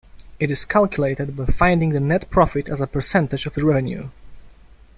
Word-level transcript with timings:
It 0.39 0.49
is 0.49 0.65
calculated 0.65 1.35
by 1.37 1.45
finding 1.45 1.91
the 1.91 1.99
net 1.99 2.31
profit 2.31 2.69
as 2.69 2.81
a 2.81 2.87
percentage 2.87 3.45
of 3.45 3.53
the 3.53 3.63
revenue. 3.63 4.09